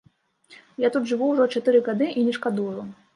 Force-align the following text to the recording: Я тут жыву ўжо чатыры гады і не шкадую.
Я 0.85 0.89
тут 0.95 1.05
жыву 1.11 1.27
ўжо 1.33 1.45
чатыры 1.57 1.83
гады 1.89 2.09
і 2.17 2.25
не 2.31 2.33
шкадую. 2.39 2.81